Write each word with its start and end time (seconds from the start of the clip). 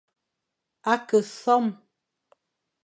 A 0.91 0.93
ke 1.07 1.17
nsom. 1.23 1.65